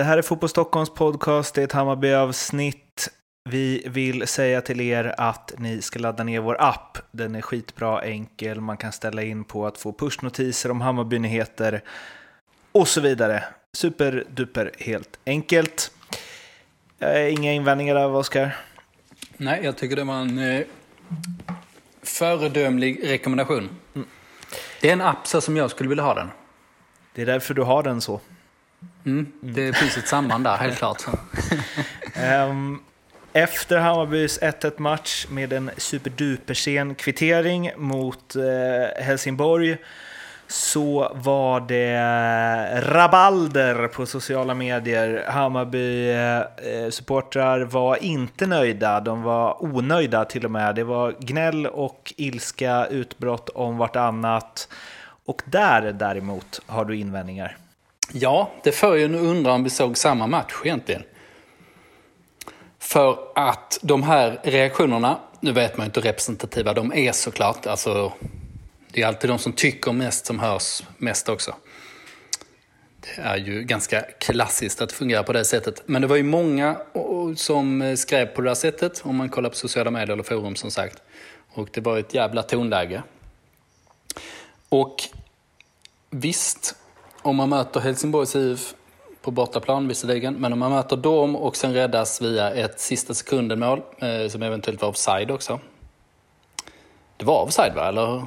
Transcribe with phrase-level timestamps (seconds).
[0.00, 3.08] Det här är Fotboll Stockholms podcast, det är ett Hammarby-avsnitt.
[3.50, 6.98] Vi vill säga till er att ni ska ladda ner vår app.
[7.10, 11.82] Den är skitbra, enkel, man kan ställa in på att få pushnotiser om Hammarby-nyheter
[12.72, 13.44] och så vidare.
[13.72, 15.92] Superduper helt enkelt.
[17.30, 18.56] Inga invändningar där, Oskar?
[19.36, 20.66] Nej, jag tycker det var en eh,
[22.02, 23.68] föredömlig rekommendation.
[24.80, 26.30] Det är en app så som jag skulle vilja ha den.
[27.14, 28.20] Det är därför du har den så.
[29.06, 31.06] Mm, det finns ett samband där, helt klart.
[32.50, 32.80] um,
[33.32, 38.42] Efter Hammarbys 1-1 match med en superduper-sen kvittering mot eh,
[39.04, 39.76] Helsingborg
[40.46, 42.00] så var det
[42.80, 45.24] rabalder på sociala medier.
[45.28, 50.74] Hammarby-supportrar eh, eh, var inte nöjda, de var onöjda till och med.
[50.74, 54.68] Det var gnäll och ilska, utbrott om vartannat.
[55.24, 57.56] Och där däremot har du invändningar.
[58.12, 61.02] Ja, det får ju en undra om vi såg samma match egentligen.
[62.78, 67.66] För att de här reaktionerna, nu vet man ju inte hur representativa de är såklart.
[67.66, 68.12] Alltså,
[68.92, 71.54] det är alltid de som tycker mest som hörs mest också.
[73.00, 75.82] Det är ju ganska klassiskt att fungera på det sättet.
[75.86, 76.76] Men det var ju många
[77.36, 80.70] som skrev på det här sättet, om man kollar på sociala medier eller forum som
[80.70, 81.02] sagt.
[81.52, 83.02] Och det var ett jävla tonläge.
[84.68, 84.96] Och
[86.10, 86.76] visst,
[87.22, 88.74] om man möter Helsingborgs IF
[89.22, 93.82] på bortaplan visserligen, men om man möter dem och sen räddas via ett sista sekunden-mål,
[93.98, 95.60] eh, som eventuellt var offside också.
[97.16, 98.26] Det var offside va, eller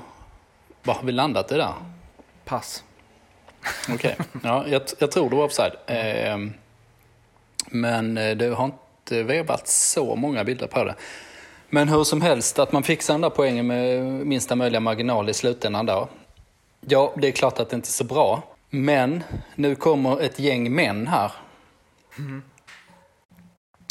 [0.84, 1.74] vad har vi landat i där?
[2.46, 2.84] Pass.
[3.90, 4.26] Okej, okay.
[4.44, 5.74] ja, jag, jag, tror det var offside.
[5.86, 6.38] Eh,
[7.70, 10.96] men det har inte vevat så många bilder på det.
[11.70, 15.34] Men hur som helst, att man fixar den där poängen med minsta möjliga marginal i
[15.34, 16.10] slutändan då.
[16.80, 18.44] Ja, det är klart att det inte är så bra.
[18.76, 19.24] Men
[19.56, 21.32] nu kommer ett gäng män här.
[22.18, 22.44] Mm.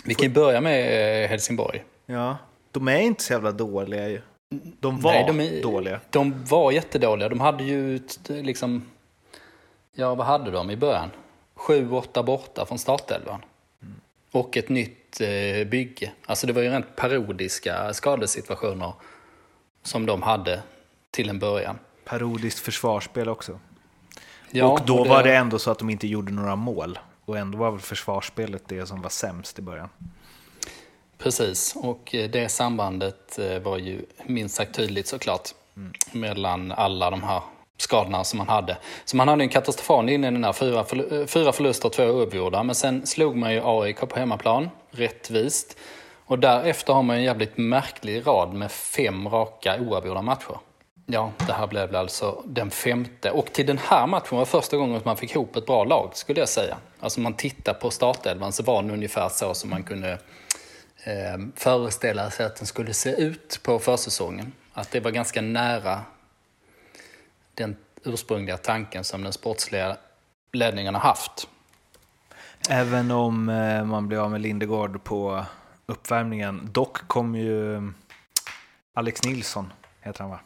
[0.04, 1.84] Vi kan ju börja med Helsingborg.
[2.06, 2.36] Ja,
[2.70, 4.20] de är inte så jävla dåliga ju.
[4.80, 6.00] De var Nej, de är, dåliga.
[6.10, 7.28] De var jättedåliga.
[7.28, 8.90] De hade ju liksom...
[9.94, 11.10] Ja, vad hade de i början?
[11.54, 13.44] Sju, åtta borta från startelvan.
[13.82, 13.94] Mm.
[14.30, 16.12] Och ett nytt eh, bygge.
[16.26, 18.92] Alltså det var ju rent parodiska skadesituationer
[19.82, 20.62] som de hade
[21.10, 21.78] till en början.
[22.04, 23.58] Parodiskt försvarsspel också.
[24.54, 25.10] Ja, och då det...
[25.10, 26.98] var det ändå så att de inte gjorde några mål.
[27.24, 29.88] Och ändå var väl försvarsspelet det som var sämst i början.
[31.18, 35.48] Precis, och det sambandet var ju minst sagt tydligt såklart.
[35.76, 35.92] Mm.
[36.12, 37.42] Mellan alla de här
[37.76, 38.76] skadorna som man hade.
[39.04, 42.62] Så man hade en katastrofal inledning fyra, förl fyra förluster och två oavgjorda.
[42.62, 45.76] Men sen slog man ju AIK på hemmaplan, rättvist.
[46.24, 50.58] Och därefter har man en jävligt märklig rad med fem raka oavgjorda matcher.
[51.06, 53.30] Ja, det här blev alltså den femte.
[53.30, 56.40] Och till den här matchen var första gången man fick ihop ett bra lag, skulle
[56.40, 56.76] jag säga.
[57.00, 60.12] Alltså man tittar på startelvan så var den ungefär så som man kunde
[61.04, 64.52] eh, föreställa sig att den skulle se ut på försäsongen.
[64.72, 66.00] Att det var ganska nära
[67.54, 69.96] den ursprungliga tanken som den sportsliga
[70.52, 71.48] ledningen har haft.
[72.68, 75.44] Även om eh, man blir av med Lindegård på
[75.86, 76.68] uppvärmningen.
[76.72, 77.82] Dock kom ju eh,
[78.94, 80.40] Alex Nilsson, heter han va?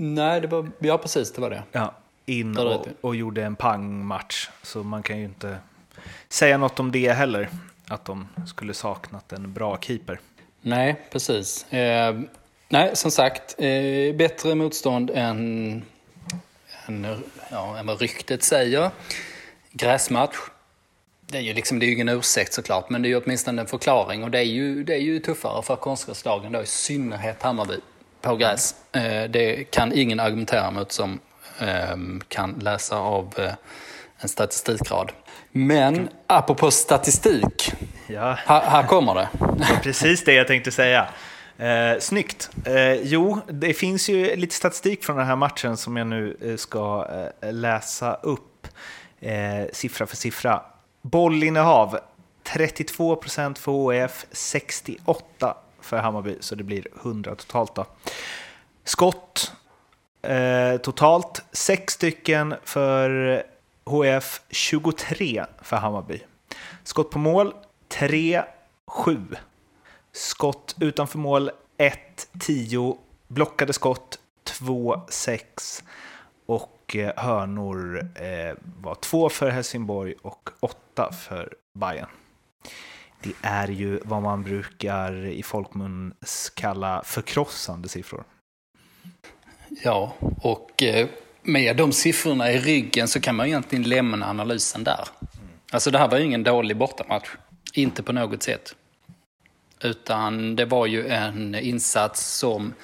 [0.00, 1.62] Nej, det var, ja precis, det var det.
[1.72, 1.94] Ja,
[2.26, 4.48] in och, och gjorde en pangmatch.
[4.62, 5.58] Så man kan ju inte
[6.28, 7.48] säga något om det heller.
[7.88, 10.20] Att de skulle saknat en bra keeper.
[10.60, 11.72] Nej, precis.
[11.72, 12.20] Eh,
[12.68, 15.82] nej, som sagt, eh, bättre motstånd än,
[16.86, 17.06] än,
[17.50, 18.90] ja, än vad ryktet säger.
[19.72, 20.36] Gräsmatch.
[21.20, 23.62] Det är ju liksom, det är ju ingen ursäkt såklart, men det är ju åtminstone
[23.62, 24.24] en förklaring.
[24.24, 27.80] Och det är ju, det är ju tuffare för konstgräslagen då, i synnerhet Hammarby
[28.20, 28.74] på gräs.
[28.92, 31.20] Eh, det kan ingen argumentera mot som
[31.60, 33.52] ehm, kan läsa av eh,
[34.18, 35.12] en statistikrad.
[35.52, 37.72] Men apropå statistik,
[38.06, 38.38] ja.
[38.46, 39.28] här, här kommer det.
[39.58, 41.08] det precis det jag tänkte säga.
[41.58, 42.50] Eh, snyggt.
[42.64, 46.56] Eh, jo, det finns ju lite statistik från den här matchen som jag nu eh,
[46.56, 47.08] ska
[47.40, 48.66] eh, läsa upp
[49.20, 49.32] eh,
[49.72, 50.62] siffra för siffra.
[51.02, 51.98] Bollinnehav
[52.42, 55.56] 32 procent för HF, 68
[55.88, 57.74] för Hammarby, så det blir 100 totalt.
[57.74, 57.86] Då.
[58.84, 59.52] Skott
[60.22, 63.42] eh, totalt 6 stycken för
[63.84, 66.20] HF, 23 för Hammarby.
[66.84, 67.54] Skott på mål
[67.88, 68.42] 3,
[68.86, 69.26] 7.
[70.12, 72.96] Skott utanför mål 1, 10.
[73.28, 75.84] Blockade skott 2, 6.
[76.46, 82.08] Och eh, hörnor eh, var 2 för Helsingborg och 8 för Bayern.
[83.20, 86.14] Det är ju vad man brukar i folkmun
[86.54, 88.24] kalla förkrossande siffror.
[89.82, 91.08] Ja, och eh,
[91.42, 95.08] med de siffrorna i ryggen så kan man egentligen lämna analysen där.
[95.72, 97.28] Alltså det här var ju ingen dålig bortamatch.
[97.72, 98.74] Inte på något sätt.
[99.82, 102.74] Utan det var ju en insats som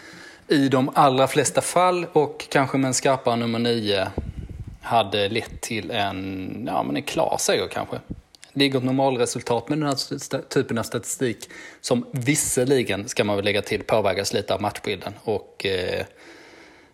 [0.48, 4.08] i de allra flesta fall och kanske med en skarpare nummer nio
[4.82, 8.00] hade lett till en, ja, men en klar seger kanske.
[8.56, 11.49] Ligger ett normalresultat med den här typen av statistik
[11.81, 16.05] som visserligen, ska man väl lägga till, påverkas lite av matchbilden och eh,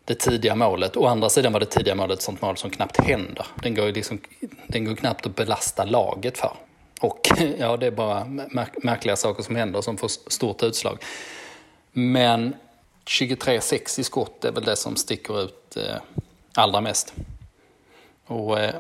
[0.05, 0.97] det tidiga målet.
[0.97, 3.47] Å andra sidan var det tidiga målet ett sånt mål som knappt händer.
[3.63, 4.21] Den går, liksom,
[4.67, 6.53] den går knappt att belasta laget för.
[7.01, 7.29] Och
[7.59, 10.99] ja, det är bara märk märkliga saker som händer som får stort utslag.
[11.93, 12.55] Men
[13.07, 15.97] 23-6 i skott är väl det som sticker ut eh,
[16.55, 17.15] allra mest.
[18.27, 18.75] Och eh,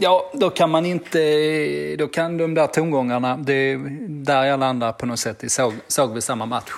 [0.00, 3.78] ja, då kan man inte, då kan de där tongångarna, det är
[4.08, 6.70] där jag landar på något sätt, såg, såg vi samma match.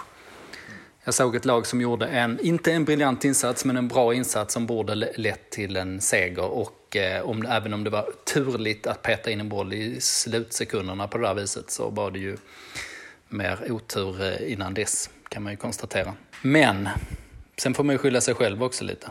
[1.04, 4.54] Jag såg ett lag som gjorde en, inte en briljant insats, men en bra insats
[4.54, 6.44] som borde lett till en seger.
[6.44, 11.08] Och eh, om, även om det var turligt att peta in en boll i slutsekunderna
[11.08, 12.36] på det där viset så var det ju
[13.28, 16.14] mer otur eh, innan dess, kan man ju konstatera.
[16.42, 16.88] Men
[17.56, 19.10] sen får man ju skylla sig själv också lite.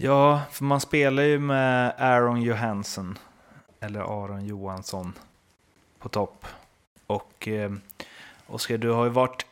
[0.00, 3.18] Ja, för man spelar ju med Aaron Johansson,
[3.80, 5.12] eller Aron Johansson,
[5.98, 6.46] på topp.
[7.06, 7.72] Och eh,
[8.46, 9.46] Oskar, du har ju varit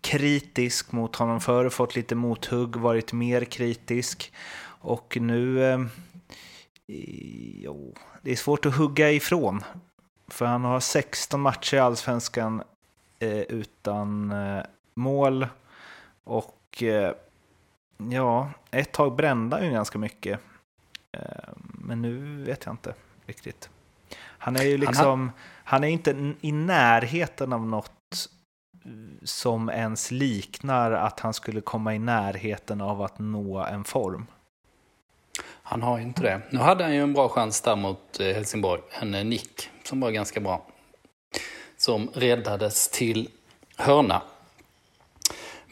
[0.00, 4.32] kritisk mot honom förr, fått lite mothugg, varit mer kritisk.
[4.64, 5.64] Och nu...
[5.64, 5.80] Eh,
[7.62, 9.64] jo, det är svårt att hugga ifrån.
[10.28, 12.62] För han har 16 matcher i Allsvenskan
[13.18, 14.62] eh, utan eh,
[14.94, 15.46] mål.
[16.24, 17.14] Och eh,
[18.10, 20.40] ja, ett tag brände ju ganska mycket.
[21.12, 21.20] Eh,
[21.58, 22.94] men nu vet jag inte
[23.26, 23.70] riktigt.
[24.18, 25.30] Han är ju liksom, han, har...
[25.64, 28.28] han är inte i närheten av något
[29.22, 34.26] som ens liknar att han skulle komma i närheten av att nå en form.
[35.62, 36.40] Han har ju inte det.
[36.50, 38.82] Nu hade han ju en bra chans där mot eh, Helsingborg.
[39.00, 40.66] En eh, nick som var ganska bra.
[41.76, 43.28] Som räddades till
[43.76, 44.22] hörna.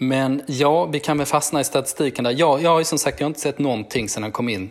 [0.03, 2.35] Men ja, vi kan väl fastna i statistiken där.
[2.37, 4.71] Ja, jag har ju som sagt jag har inte sett någonting sedan han kom in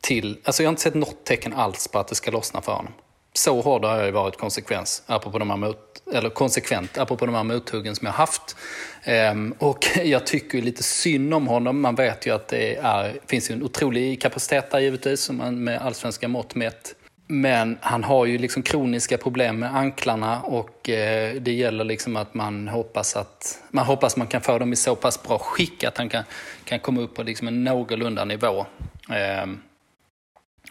[0.00, 0.38] till...
[0.44, 2.92] Alltså jag har inte sett något tecken alls på att det ska lossna för honom
[3.38, 7.44] så hård har jag varit konsekvens, apropå de här mot, eller konsekvent, apropå de här
[7.44, 8.56] mothuggen som jag haft.
[9.04, 11.80] Ehm, och jag tycker lite synd om honom.
[11.80, 16.54] Man vet ju att det är, finns en otrolig kapacitet där givetvis, med allsvenska mått
[16.54, 16.94] mätt.
[17.26, 22.34] Men han har ju liksom kroniska problem med anklarna och eh, det gäller liksom att
[22.34, 25.98] man hoppas att man hoppas man kan få dem i så pass bra skick att
[25.98, 26.24] han kan,
[26.64, 28.66] kan komma upp på liksom en någorlunda nivå.
[29.10, 29.46] Eh,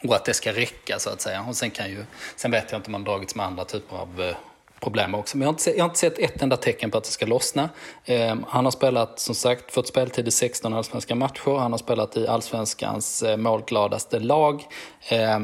[0.03, 1.45] och att det ska räcka så att säga.
[1.47, 2.05] Och sen, kan ju,
[2.35, 4.35] sen vet jag inte om man dragits med andra typer av eh,
[4.79, 5.37] problem också.
[5.37, 7.11] Men jag har, inte sett, jag har inte sett ett enda tecken på att det
[7.11, 7.69] ska lossna.
[8.05, 11.57] Eh, han har spelat, som sagt, fått speltid i 16 allsvenska matcher.
[11.59, 14.63] Han har spelat i allsvenskans eh, målgladaste lag.
[15.09, 15.39] Eh,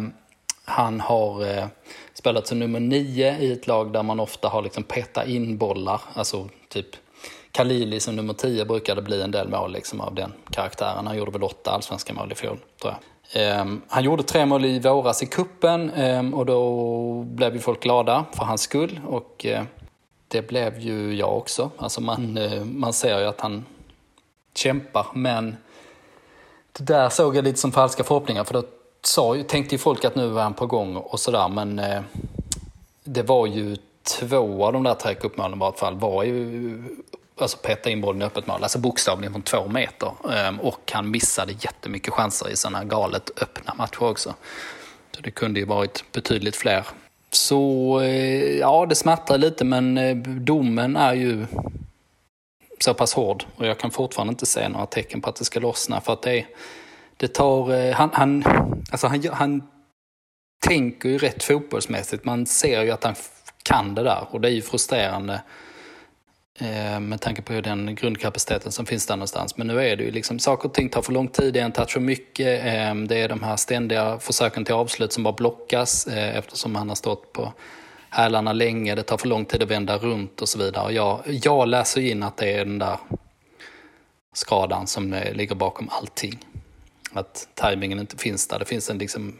[0.72, 1.66] han har eh,
[2.14, 6.02] spelat som nummer nio i ett lag där man ofta har liksom petat in bollar.
[6.14, 6.88] Alltså typ
[7.52, 11.08] Kalili som nummer 10 brukade bli en del mål liksom av den karaktären.
[11.08, 13.02] Han gjorde väl åtta allsvenska mål i fjol, tror jag.
[13.34, 17.84] Um, han gjorde tre mål i våras i kuppen um, och då blev ju folk
[17.84, 19.00] glada för hans skull.
[19.08, 19.62] Och uh,
[20.28, 21.72] det blev ju jag också.
[21.78, 23.66] Alltså man, uh, man ser ju att han
[24.56, 25.58] kämpar, men
[26.72, 28.44] det där såg jag lite som falska förhoppningar.
[28.44, 28.64] För då
[29.04, 32.02] sa, tänkte ju folk att nu var han på gång och sådär, men eh,
[33.04, 36.84] det var ju två av de där tre cupmålen i vart fall var ju
[37.38, 40.12] alltså peta in bollen i öppet mål, alltså bokstavligen från två meter.
[40.30, 44.34] Eh, och han missade jättemycket chanser i sådana galet öppna matcher också.
[45.16, 46.86] Så det kunde ju varit betydligt fler.
[47.30, 51.46] Så eh, ja, det smärtar lite men eh, domen är ju
[52.80, 55.60] så pass hård och jag kan fortfarande inte se några tecken på att det ska
[55.60, 56.46] lossna för att det,
[57.18, 58.44] det tar, eh, han, han,
[58.92, 59.64] alltså han, han
[60.66, 62.26] tänker ju rätt fotbollsmässigt.
[62.26, 63.16] Man ser ju att han
[63.64, 65.42] kan det där och det är ju frustrerande
[66.62, 69.58] Eh, med tanke på den grundkapaciteten som finns där någonstans.
[69.58, 71.64] Men nu är det ju liksom, saker och ting tar för lång tid, det är
[71.64, 72.66] en touch för mycket.
[72.66, 76.90] Eh, det är de här ständiga försöken till avslut som bara blockas eh, eftersom han
[76.90, 77.54] har stått på
[78.10, 80.86] hälarna länge, det tar för lång tid att vända runt och så vidare.
[80.86, 82.98] Och jag, jag läser in att det är den där
[84.34, 86.40] skadan som eh, ligger bakom allting.
[87.14, 88.60] Att tajmingen inte finns där.
[88.60, 89.40] Det finns en liksom,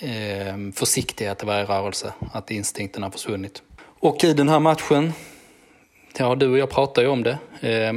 [0.00, 3.62] eh, försiktighet i varje rörelse, att instinkten har försvunnit.
[4.00, 5.12] Och i den här matchen
[6.18, 7.38] Ja, du och jag pratade ju om det.
[7.60, 7.92] Eh,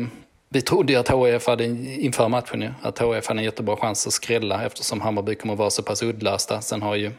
[0.50, 4.08] vi trodde ju att HIF hade, inför matchen ju, att HIF hade en jättebra chans
[4.08, 6.62] att skrälla eftersom Hammarby kommer att vara så pass uddlösta.
[6.62, 7.12] Sen har ju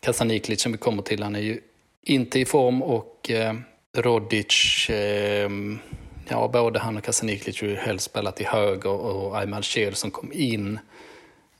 [0.00, 1.60] Kasaniklic som vi kommer till, han är ju
[2.02, 3.54] inte i form och eh,
[3.96, 5.50] Rodic, eh,
[6.28, 10.10] ja både han och Kasaniklic har ju helst spelat i höger och Ayman Shel som
[10.10, 10.78] kom in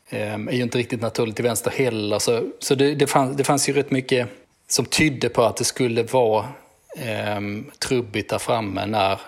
[0.09, 2.19] är ju inte riktigt naturligt till vänster heller.
[2.19, 4.29] Så, så det, det, fanns, det fanns ju rätt mycket
[4.69, 6.49] som tydde på att det skulle vara
[6.97, 7.41] eh,
[7.79, 9.21] trubbigt där framme när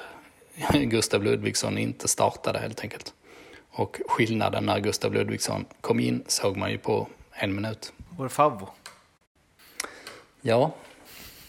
[0.73, 3.13] Gustav Ludvigsson inte startade helt enkelt.
[3.71, 7.93] Och skillnaden när Gustav Ludvigsson kom in såg man ju på en minut.
[8.17, 8.69] Vår favvo.
[10.41, 10.75] Ja,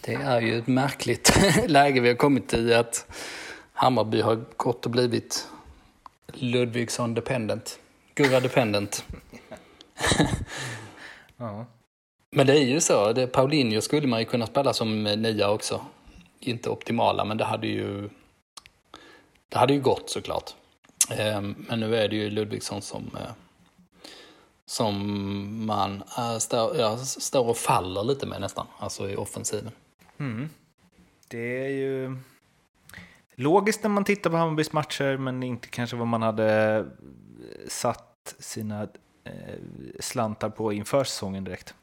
[0.00, 3.06] det är ju ett märkligt läge vi har kommit i att
[3.78, 5.48] Hammarby har gått och blivit
[6.32, 7.78] Ludvigsson dependent.
[8.14, 9.04] Gurra dependent.
[11.36, 11.66] ja.
[12.30, 15.80] Men det är ju så, det, Paulinho skulle man ju kunna spela som nia också.
[16.40, 18.08] Inte optimala, men det hade ju,
[19.48, 20.54] det hade ju gått såklart.
[21.10, 23.32] Ehm, men nu är det ju Ludvigsson som, eh,
[24.66, 29.72] som man äh, står, ja, står och faller lite med nästan, alltså i offensiven.
[30.18, 30.48] Mm.
[31.28, 32.16] Det är ju
[33.38, 36.84] logiskt när man tittar på Hammarbys matcher, men inte kanske vad man hade eh,
[37.68, 38.82] satt sina
[39.24, 39.32] eh,
[40.00, 41.74] slantar på inför säsongen direkt.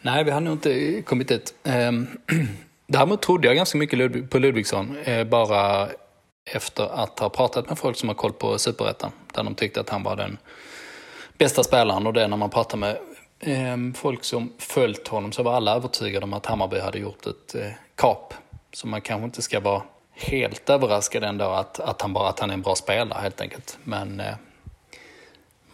[0.00, 1.54] Nej, vi har nog inte kommit dit.
[1.64, 2.06] Ehm,
[2.86, 5.88] däremot trodde jag ganska mycket på Ludvigsson, eh, bara
[6.44, 9.90] efter att ha pratat med folk som har koll på Superettan, där de tyckte att
[9.90, 10.38] han var den
[11.38, 12.98] bästa spelaren och det när man pratar med
[13.40, 17.54] ehm, folk som följt honom så var alla övertygade om att Hammarby hade gjort ett
[17.54, 18.34] eh, kap.
[18.72, 19.82] Så man kanske inte ska vara
[20.14, 23.78] helt överraskad ändå att, att han bara att han är en bra spelare helt enkelt.
[23.84, 24.34] Men eh,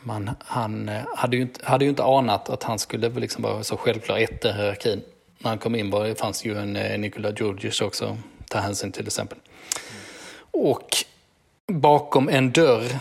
[0.02, 3.62] man, han eh, hade ju, inte, hade ju inte anat att han skulle liksom vara
[3.62, 5.02] så självklar etta i hierarkin.
[5.38, 8.16] När han kom in var, det fanns ju en eh, Nikola Djurdjic också
[8.48, 9.38] ta hänsyn till exempel.
[10.50, 10.88] Och
[11.66, 12.98] bakom en dörr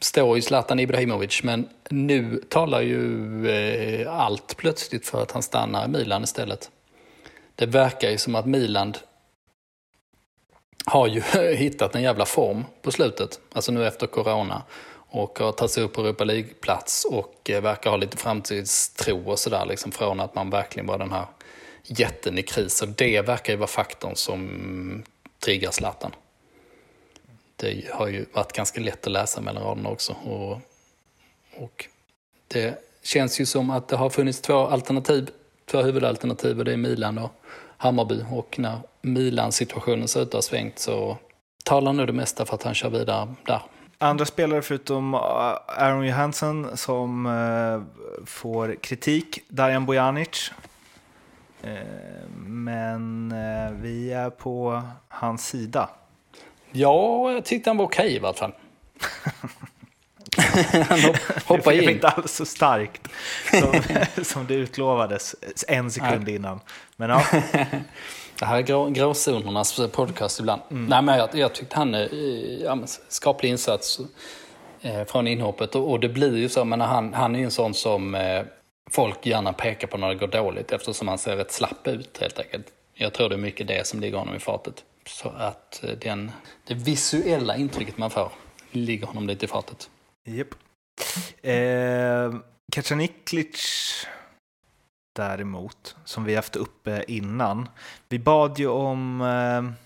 [0.00, 5.84] står ju Zlatan Ibrahimovic, men nu talar ju eh, allt plötsligt för att han stannar
[5.84, 6.70] i Milan istället.
[7.54, 8.94] Det verkar ju som att Milan
[10.84, 11.20] har ju
[11.54, 14.62] hittat en jävla form på slutet, alltså nu efter corona
[15.14, 19.38] och har tagit sig upp på Europa League-plats och eh, verkar ha lite framtidstro och
[19.38, 21.26] sådär liksom från att man verkligen var den här
[21.82, 22.82] jätten i kris.
[22.82, 25.02] Och det verkar ju vara faktorn som
[25.44, 26.14] triggar Zlatan.
[27.56, 30.16] Det har ju varit ganska lätt att läsa mellan raderna också.
[30.24, 30.58] Och,
[31.56, 31.86] och
[32.48, 35.30] det känns ju som att det har funnits två alternativ,
[35.66, 37.32] två huvudalternativ och det är Milan och
[37.76, 38.24] Hammarby.
[38.30, 41.18] Och när Milan-situationen ser ut att ha svängt så
[41.64, 43.60] talar nu det mesta för att han kör vidare där.
[43.98, 47.82] Andra spelare förutom Aaron Johansson som uh,
[48.26, 50.50] får kritik, Dajan Bojanic.
[51.64, 51.70] Uh,
[52.46, 53.34] men
[53.82, 55.88] vi är på hans sida.
[56.72, 58.52] Ja, jag tyckte han var okej okay, i alla fall.
[60.88, 61.00] han
[61.44, 61.80] hoppade in.
[61.80, 63.08] Det var inte alls så starkt
[63.50, 63.82] som,
[64.24, 65.34] som det utlovades
[65.68, 66.60] en sekund innan.
[66.96, 67.24] Men ja.
[68.38, 70.62] Det här är grå, gråzonernas podcast ibland.
[70.70, 70.86] Mm.
[70.86, 72.02] Nej, men jag, jag tyckte han, eh,
[72.62, 74.00] ja, skaplig insats
[74.82, 75.74] eh, från inhoppet.
[75.74, 78.42] Och, och, det blir ju så, men han, han är ju en sån som eh,
[78.90, 82.38] folk gärna pekar på när det går dåligt eftersom han ser rätt slapp ut helt
[82.38, 82.66] enkelt.
[82.94, 84.84] Jag tror det är mycket det som ligger honom i fatet.
[85.06, 86.32] Så att eh, den,
[86.66, 88.32] det visuella intrycket man får
[88.70, 89.90] ligger honom lite i fatet.
[90.24, 90.48] Japp.
[91.42, 92.40] Eh,
[92.72, 93.56] Kacaniklic
[95.14, 97.68] däremot, som vi haft uppe innan.
[98.08, 99.20] Vi bad ju om...
[99.20, 99.84] Eh,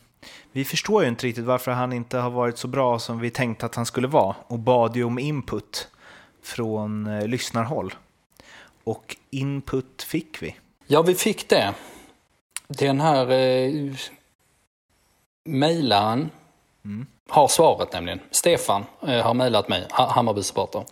[0.52, 3.66] vi förstår ju inte riktigt varför han inte har varit så bra som vi tänkte
[3.66, 5.88] att han skulle vara och bad ju om input
[6.42, 7.94] från eh, lyssnarhåll.
[8.84, 10.56] Och input fick vi.
[10.86, 11.74] Ja, vi fick det.
[12.68, 13.94] Den här eh,
[15.44, 16.30] mejlaren
[16.84, 17.06] mm.
[17.28, 18.20] har svaret nämligen.
[18.30, 20.84] Stefan eh, har mejlat mig, Hammarby supporter.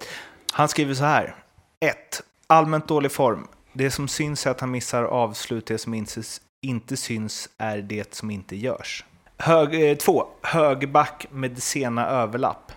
[0.52, 1.36] Han skriver så här.
[1.80, 2.22] 1.
[2.46, 3.48] Allmänt dålig form.
[3.78, 6.22] Det som syns är att han missar avslut, det som inte,
[6.62, 9.04] inte syns är det som inte görs.
[9.44, 10.20] 2.
[10.20, 12.72] Eh, högerback med sena överlapp.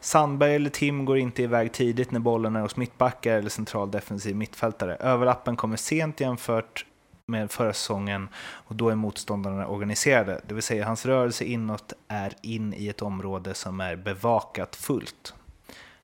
[0.00, 4.36] Sandberg eller Tim går inte iväg tidigt när bollen är hos mittbackar eller central defensiv
[4.36, 4.96] mittfältare.
[4.96, 6.86] Överlappen kommer sent jämfört
[7.26, 10.40] med förra säsongen och då är motståndarna organiserade.
[10.46, 15.34] Det vill säga hans rörelse inåt är in i ett område som är bevakat fullt.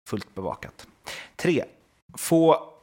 [0.08, 0.86] Fullt bevakat.
[1.36, 1.64] 3.
[2.14, 2.75] Få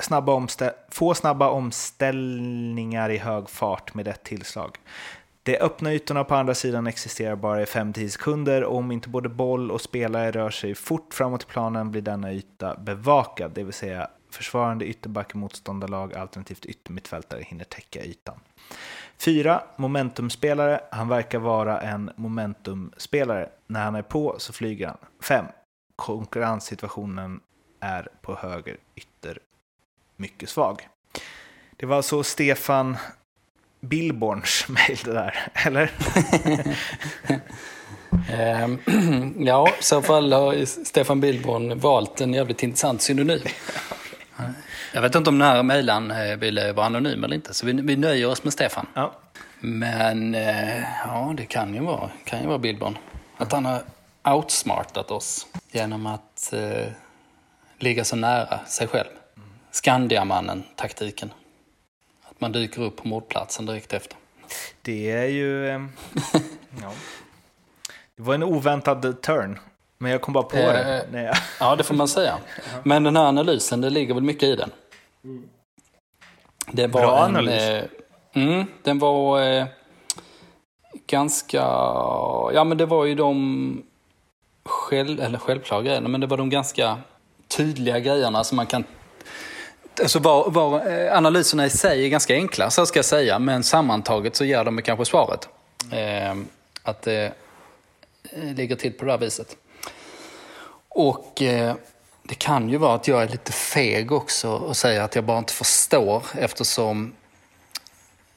[0.00, 4.78] snabba, omstä få snabba omställningar i hög fart med ett tillslag.
[5.42, 9.28] De öppna ytorna på andra sidan existerar bara i 5-10 sekunder och om inte både
[9.28, 13.74] boll och spelare rör sig fort framåt i planen blir denna yta bevakad, det vill
[13.74, 18.40] säga försvarande ytterback i motståndarlag alternativt yttermittfältare hinner täcka ytan.
[19.18, 19.62] 4.
[19.76, 20.80] Momentumspelare.
[20.90, 23.48] Han verkar vara en momentumspelare.
[23.66, 24.96] När han är på så flyger han.
[25.22, 25.46] 5.
[25.96, 27.40] Konkurrenssituationen
[27.80, 29.38] är på höger ytter
[30.16, 30.88] mycket svag.
[31.76, 32.96] Det var alltså Stefan
[33.80, 35.90] Billborns mejl det där, eller?
[38.30, 38.78] Ehm,
[39.46, 43.40] ja, i så fall har Stefan Billborn valt en jävligt intressant synonym.
[44.92, 47.72] Jag vet inte om den här mejlaren eh, ville vara anonym eller inte, så vi,
[47.72, 48.86] vi nöjer oss med Stefan.
[48.94, 49.12] Ja.
[49.60, 52.98] Men eh, ja, det kan ju vara, kan ju vara Billborn.
[53.36, 53.82] Att han har
[54.24, 56.92] outsmartat oss genom att eh,
[57.78, 59.08] ligga så nära sig själv.
[59.80, 61.32] Skandiamannen-taktiken.
[62.30, 64.16] Att man dyker upp på mordplatsen direkt efter.
[64.82, 65.68] Det är ju...
[65.68, 65.80] eh,
[66.82, 66.92] ja.
[68.16, 69.58] Det var en oväntad turn,
[69.98, 70.96] men jag kom bara på det.
[71.04, 71.36] Eh, När jag...
[71.60, 72.38] Ja, det får man säga.
[72.82, 74.70] Men den här analysen, det ligger väl mycket i den.
[76.72, 77.62] Det var Bra en, analys.
[77.62, 77.84] eh,
[78.32, 79.66] mm, den var eh,
[81.06, 81.58] ganska...
[82.54, 83.82] Ja, men det var ju de
[84.64, 86.98] själv, eller självklara grejerna, men det var de ganska
[87.48, 88.84] tydliga grejerna som man kan...
[90.00, 93.62] Alltså var, var, eh, analyserna i sig är ganska enkla, så ska jag säga, men
[93.62, 95.48] sammantaget så ger de kanske svaret.
[95.92, 96.34] Eh,
[96.82, 97.32] att det
[98.32, 99.56] eh, ligger till på det här viset.
[100.88, 101.74] Och eh,
[102.22, 105.38] det kan ju vara att jag är lite feg också och säger att jag bara
[105.38, 107.12] inte förstår eftersom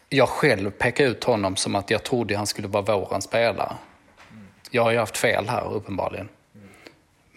[0.10, 3.76] jag själv pekar ut honom som att jag trodde han skulle vara vårens spelare.
[4.72, 6.30] Jag har ju haft fel här uppenbarligen.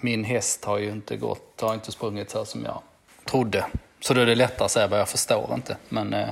[0.01, 2.83] Min häst har ju inte gått, har inte sprungit så som jag
[3.25, 3.65] trodde.
[4.03, 5.77] Så då är det lättare att säga vad jag förstår inte.
[5.89, 6.29] Men eh,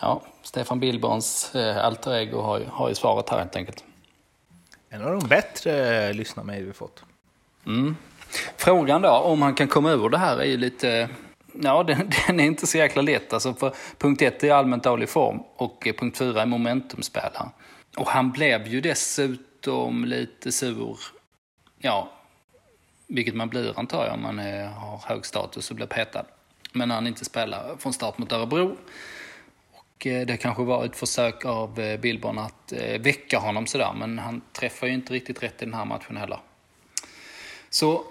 [0.00, 3.84] ja, Stefan Billborns eh, alter ego har ju, har ju svaret här helt enkelt.
[4.88, 7.04] En av de bättre lyssnarmejl vi fått.
[7.66, 7.96] Mm.
[8.56, 11.08] Frågan då, om han kan komma ur det här är ju lite...
[11.52, 13.32] Ja, den, den är inte så jäkla lätt.
[13.32, 17.48] Alltså för punkt ett är allmänt dålig form och eh, punkt fyra är momentumspelare.
[17.96, 20.98] Och han blev ju dessutom lite sur,
[21.78, 22.08] ja,
[23.06, 24.38] vilket man blir antar jag om man
[24.68, 26.24] har hög status och blir petad.
[26.72, 28.76] Men när han inte spelar från start mot Örebro.
[29.72, 33.92] Och eh, det kanske var ett försök av eh, Billborn att eh, väcka honom sådär,
[33.96, 36.38] men han träffar ju inte riktigt rätt i den här matchen heller.
[37.70, 38.04] Så,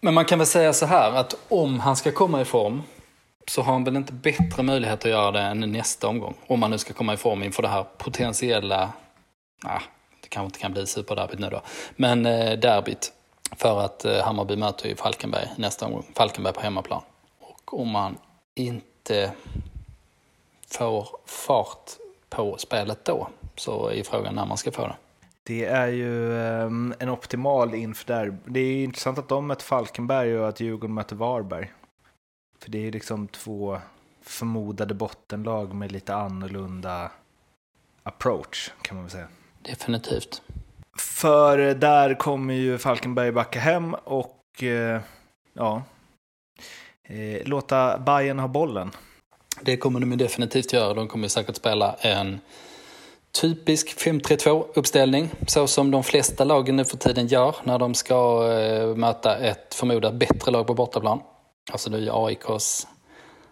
[0.00, 2.82] men man kan väl säga så här att om han ska komma i form
[3.48, 6.34] så har han väl inte bättre möjlighet att göra det än nästa omgång.
[6.46, 8.92] Om han nu ska komma i form inför det här potentiella,
[9.64, 9.80] ah,
[10.20, 11.62] det kanske inte kan bli superderbyt nu då,
[11.96, 13.12] men eh, derbyt.
[13.56, 17.02] För att eh, Hammarby möter ju Falkenberg nästa omgång, Falkenberg på hemmaplan.
[17.72, 18.18] Om man
[18.54, 19.32] inte
[20.66, 21.90] får fart
[22.28, 24.96] på spelet då så är frågan när man ska få det.
[25.42, 28.38] Det är ju ehm, en optimal inför där.
[28.44, 31.72] Det är intressant att de möter Falkenberg och att Djurgården möter Varberg.
[32.58, 33.78] För det är liksom två
[34.22, 37.10] förmodade bottenlag med lite annorlunda
[38.02, 39.28] approach kan man väl säga.
[39.62, 40.42] Definitivt.
[40.98, 45.00] För där kommer ju Falkenberg backa hem och eh,
[45.52, 45.82] ja,
[47.08, 48.90] eh, låta Bayern ha bollen.
[49.60, 50.94] Det kommer de definitivt göra.
[50.94, 52.40] De kommer säkert spela en
[53.32, 55.30] typisk 5-3-2 uppställning.
[55.46, 59.74] Så som de flesta lagen nu för tiden gör när de ska eh, möta ett
[59.74, 61.20] förmodat bättre lag på bortaplan.
[61.72, 62.86] Alltså det är AIKs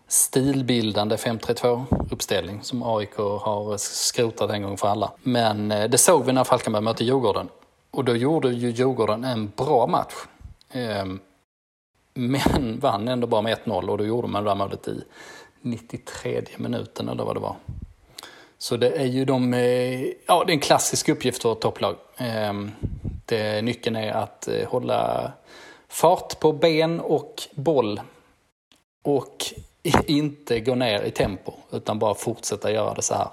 [0.09, 5.13] stilbildande 5-3-2 uppställning som AIK har skrotat en gång för alla.
[5.23, 7.49] Men eh, det såg vi när Falkenberg mötte Djurgården.
[7.91, 10.15] Och då gjorde ju Djurgården en bra match.
[10.73, 11.21] Ehm,
[12.15, 15.05] men vann ändå bara med 1-0 och då gjorde man det där målet i
[15.61, 17.57] 93 minuten eller vad det var.
[18.59, 21.97] Så det är ju de, eh, ja det är en klassisk uppgift för ett topplag.
[22.17, 22.71] Ehm,
[23.27, 25.33] det, nyckeln är att eh, hålla
[25.89, 28.01] fart på ben och boll
[29.03, 29.45] och
[30.07, 33.29] inte gå ner i tempo utan bara fortsätta göra det så här.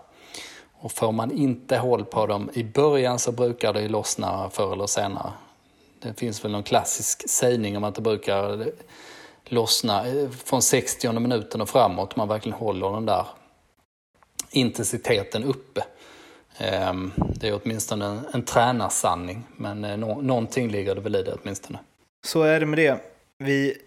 [0.80, 4.74] Och får man inte håll på dem i början så brukar det ju lossna förr
[4.74, 5.32] eller senare.
[6.00, 8.72] Det finns väl någon klassisk sägning om att det brukar
[9.46, 12.16] lossna eh, från 60 minuten och framåt.
[12.16, 13.26] Man verkligen håller den där
[14.52, 15.84] intensiteten uppe.
[16.58, 21.24] Ehm, det är åtminstone en, en tränarsanning, men eh, no, någonting ligger det väl i
[21.24, 21.80] det åtminstone.
[22.26, 23.00] Så är det med det.
[23.38, 23.78] Vi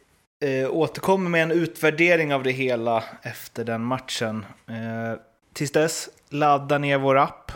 [0.45, 4.47] eh, återkommer med en utvärdering av det hela efter den matchen.
[4.69, 5.21] Eh,
[5.53, 7.53] tills dess, ladda ner vår app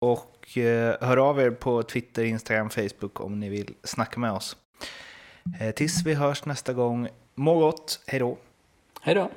[0.00, 4.56] och Eh, hör av er på Twitter, Instagram, Facebook om ni vill snacka med oss.
[5.60, 8.38] Eh, tills vi hörs nästa gång, må gott, hej då!
[9.00, 9.30] Hej då!